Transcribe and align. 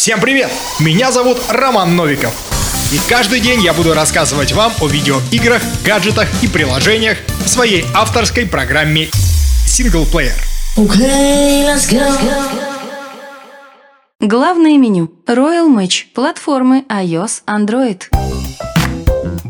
Всем 0.00 0.18
привет! 0.18 0.50
Меня 0.78 1.12
зовут 1.12 1.36
Роман 1.50 1.94
Новиков. 1.94 2.32
И 2.90 2.98
каждый 3.06 3.38
день 3.38 3.60
я 3.60 3.74
буду 3.74 3.92
рассказывать 3.92 4.52
вам 4.52 4.72
о 4.80 4.88
видеоиграх, 4.88 5.60
гаджетах 5.84 6.26
и 6.42 6.48
приложениях 6.48 7.18
в 7.44 7.46
своей 7.46 7.84
авторской 7.94 8.46
программе 8.46 9.10
Синглплеер. 9.66 10.32
Okay, 10.78 11.66
let's 11.66 11.86
go. 11.90 12.00
Главное 14.20 14.78
меню. 14.78 15.12
Royal 15.26 15.68
Match. 15.68 16.04
Платформы 16.14 16.86
iOS, 16.88 17.42
Android. 17.46 18.04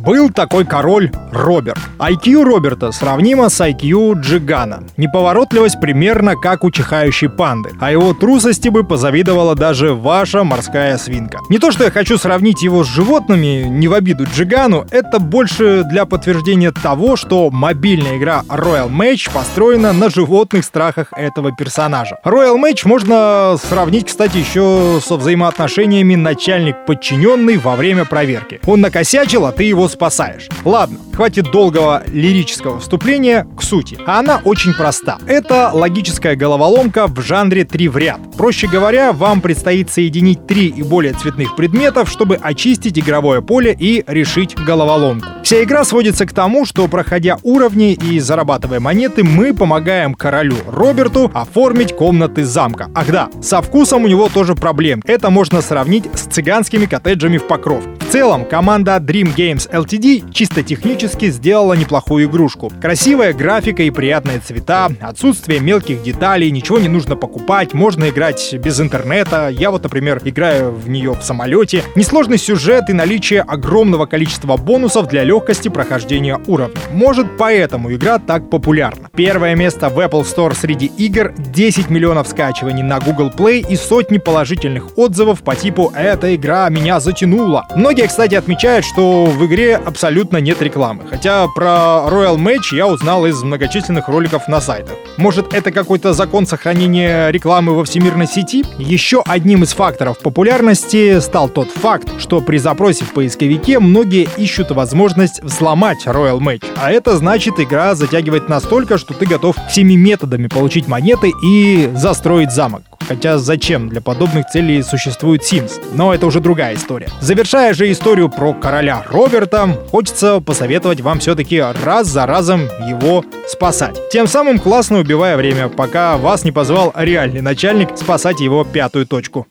Был 0.03 0.31
такой 0.31 0.65
король 0.65 1.13
Роберт. 1.31 1.79
IQ 1.99 2.43
Роберта 2.45 2.91
сравнимо 2.91 3.51
с 3.51 3.61
IQ 3.61 4.15
Джигана. 4.21 4.85
Неповоротливость 4.97 5.79
примерно 5.79 6.37
как 6.37 6.65
у 6.65 6.71
чихающей 6.71 7.29
панды. 7.29 7.73
А 7.81 7.93
его 7.93 8.15
трусости 8.15 8.71
бы 8.71 8.83
позавидовала 8.83 9.55
даже 9.55 9.93
ваша 9.93 10.43
морская 10.43 10.97
свинка. 10.97 11.41
Не 11.51 11.59
то, 11.59 11.71
что 11.71 11.85
я 11.85 11.91
хочу 11.91 12.17
сравнить 12.17 12.63
его 12.63 12.83
с 12.83 12.89
животными, 12.89 13.67
не 13.69 13.89
в 13.89 13.93
обиду 13.93 14.25
Джигану, 14.25 14.87
это 14.91 15.19
больше 15.19 15.85
для 15.85 16.07
подтверждения 16.07 16.73
того, 16.73 17.17
что 17.17 17.51
мобильная 17.51 18.17
игра 18.17 18.43
Royal 18.49 18.89
Match 18.89 19.31
построена 19.31 19.93
на 19.93 20.09
животных 20.09 20.65
страхах 20.65 21.13
этого 21.13 21.53
персонажа. 21.53 22.19
Royal 22.25 22.57
Match 22.57 22.89
можно 22.89 23.57
сравнить, 23.63 24.07
кстати, 24.07 24.39
еще 24.39 24.99
со 25.05 25.17
взаимоотношениями 25.17 26.15
начальник-подчиненный 26.15 27.59
во 27.59 27.77
время 27.77 28.07
проверки. 28.07 28.61
Он 28.65 28.81
накосячил, 28.81 29.45
а 29.45 29.53
ты 29.53 29.65
его 29.65 29.90
спасаешь. 29.91 30.49
Ладно, 30.65 30.99
хватит 31.15 31.51
долгого 31.51 32.03
лирического 32.07 32.81
вступления 32.81 33.47
к 33.57 33.63
сути. 33.63 33.99
А 34.07 34.21
она 34.21 34.41
очень 34.45 34.73
проста. 34.73 35.19
Это 35.27 35.71
логическая 35.73 36.37
головоломка 36.37 37.07
в 37.07 37.21
жанре 37.21 37.65
3 37.65 37.89
в 37.89 37.97
ряд. 37.97 38.21
Проще 38.37 38.69
говоря, 38.69 39.13
вам 39.13 39.41
предстоит 39.41 39.91
соединить 39.91 40.47
три 40.47 40.69
и 40.69 40.83
более 40.83 41.13
цветных 41.13 41.57
предметов, 41.57 42.11
чтобы 42.11 42.37
очистить 42.37 42.99
игровое 42.99 43.43
поле 43.43 43.77
и 43.79 44.05
решить 44.07 44.55
головоломку. 44.57 45.27
Вся 45.43 45.63
игра 45.63 45.85
сводится 45.85 46.27
к 46.27 46.33
тому, 46.33 46.65
что 46.65 46.87
проходя 46.89 47.39
уровни 47.43 47.93
и 47.93 48.21
зарабатывая 48.21 48.81
монеты, 48.81 49.25
мы 49.25 49.53
помогаем 49.53 50.15
королю 50.15 50.57
Роберту 50.67 51.31
оформить 51.35 51.95
комнаты 51.95 52.45
замка. 52.45 52.89
Ах 52.95 53.11
да, 53.11 53.29
со 53.43 53.61
вкусом 53.61 54.05
у 54.05 54.09
него 54.09 54.29
тоже 54.29 54.55
проблем. 54.55 55.03
Это 55.05 55.31
можно 55.31 55.61
сравнить 55.61 56.05
с 56.15 56.21
цыганскими 56.21 56.87
коттеджами 56.87 57.39
в 57.39 57.47
Покров. 57.47 57.85
В 58.11 58.13
целом, 58.13 58.45
команда 58.45 58.97
Dream 58.97 59.37
Games 59.37 59.71
LTD 59.71 60.33
чисто 60.33 60.65
технически 60.65 61.31
сделала 61.31 61.75
неплохую 61.75 62.27
игрушку. 62.27 62.73
Красивая 62.83 63.33
графика 63.33 63.85
и 63.85 63.91
приятные 63.91 64.41
цвета, 64.41 64.89
отсутствие 65.01 65.61
мелких 65.61 66.03
деталей, 66.03 66.51
ничего 66.51 66.81
не 66.81 66.89
нужно 66.89 67.15
покупать, 67.15 67.73
можно 67.73 68.09
играть 68.09 68.53
без 68.55 68.81
интернета. 68.81 69.49
Я 69.49 69.71
вот, 69.71 69.85
например, 69.85 70.21
играю 70.25 70.73
в 70.73 70.89
нее 70.89 71.13
в 71.13 71.23
самолете. 71.23 71.85
Несложный 71.95 72.37
сюжет 72.37 72.91
и 72.91 72.93
наличие 72.93 73.43
огромного 73.43 74.07
количества 74.07 74.57
бонусов 74.57 75.07
для 75.07 75.23
легкости 75.23 75.69
прохождения 75.69 76.37
уровня. 76.49 76.75
Может, 76.91 77.39
поэтому 77.39 77.95
игра 77.95 78.19
так 78.19 78.51
популярна. 78.51 79.09
Первое 79.15 79.55
место 79.55 79.89
в 79.89 80.01
Apple 80.01 80.25
Store 80.25 80.57
среди 80.57 80.87
игр, 80.87 81.33
10 81.39 81.89
миллионов 81.91 82.27
скачиваний 82.27 82.83
на 82.83 82.99
Google 82.99 83.31
Play 83.31 83.65
и 83.71 83.77
сотни 83.77 84.19
положительных 84.19 84.99
отзывов 84.99 85.45
по 85.45 85.55
типу 85.55 85.93
«Эта 85.95 86.35
игра 86.35 86.69
меня 86.71 86.99
затянула». 86.99 87.69
Многие, 88.01 88.13
кстати, 88.13 88.35
отмечают, 88.35 88.87
что 88.87 89.27
в 89.27 89.45
игре 89.45 89.77
абсолютно 89.77 90.39
нет 90.39 90.63
рекламы. 90.63 91.03
Хотя 91.07 91.47
про 91.49 92.07
Royal 92.09 92.39
Match 92.39 92.75
я 92.75 92.87
узнал 92.87 93.27
из 93.27 93.43
многочисленных 93.43 94.09
роликов 94.09 94.49
на 94.49 94.63
сайтах. 94.63 94.95
Может, 95.19 95.53
это 95.53 95.71
какой-то 95.71 96.15
закон 96.15 96.47
сохранения 96.47 97.29
рекламы 97.29 97.75
во 97.75 97.85
всемирной 97.85 98.27
сети? 98.27 98.65
Еще 98.79 99.23
одним 99.27 99.65
из 99.65 99.75
факторов 99.75 100.19
популярности 100.21 101.21
стал 101.21 101.51
тот 101.51 101.69
факт, 101.71 102.09
что 102.19 102.41
при 102.41 102.57
запросе 102.57 103.05
в 103.05 103.13
поисковике 103.13 103.79
многие 103.79 104.27
ищут 104.39 104.71
возможность 104.71 105.43
взломать 105.43 106.07
Royal 106.07 106.39
Match. 106.39 106.65
А 106.83 106.91
это 106.91 107.15
значит, 107.19 107.61
игра 107.61 107.95
затягивает 107.95 108.49
настолько, 108.49 108.97
что 108.97 109.13
ты 109.13 109.27
готов 109.27 109.55
всеми 109.69 109.93
методами 109.95 110.47
получить 110.47 110.89
монеты 110.89 111.31
и 111.45 111.91
застроить 111.95 112.53
замок. 112.53 112.85
Хотя 113.07 113.37
зачем? 113.37 113.91
Для 113.91 114.01
подобных 114.01 114.47
целей 114.47 114.83
существует 114.83 115.43
Sims. 115.43 115.73
Но 115.93 116.15
это 116.15 116.27
уже 116.27 116.41
другая 116.41 116.77
история. 116.77 117.11
Завершая 117.21 117.75
же 117.75 117.93
историю 117.93 118.31
про 118.31 118.55
короля 118.55 119.05
Роберта, 119.11 119.79
хочется 119.91 120.41
посоветовать 120.41 121.03
вам 121.03 121.19
все-таки 121.19 121.61
раз 121.61 122.07
за 122.07 122.25
разом 122.25 122.63
его 122.89 123.27
спасать. 123.47 124.01
Тем 124.11 124.27
самым 124.27 124.59
классно 124.59 125.01
убивая 125.01 125.37
время, 125.37 125.69
пока 125.69 126.17
вас 126.17 126.45
не 126.45 126.53
позвал 126.53 126.95
реальный 126.97 127.43
начальник 127.43 127.91
спасать 127.99 128.41
его 128.41 128.65
пятую 128.65 129.07
точку. 129.07 129.47